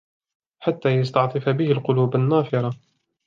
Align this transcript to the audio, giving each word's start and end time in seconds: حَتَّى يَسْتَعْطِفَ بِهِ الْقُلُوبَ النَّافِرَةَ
حَتَّى 0.59 0.89
يَسْتَعْطِفَ 0.89 1.49
بِهِ 1.49 1.71
الْقُلُوبَ 1.71 2.15
النَّافِرَةَ 2.15 2.73